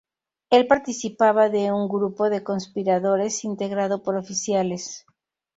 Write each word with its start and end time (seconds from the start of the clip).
El 0.49 0.65
participaba 0.65 1.49
de 1.49 1.71
un 1.71 1.87
grupo 1.87 2.31
de 2.31 2.43
conspiradores 2.43 3.43
integrado 3.43 4.01
por 4.01 4.15
oficiales. 4.15 5.05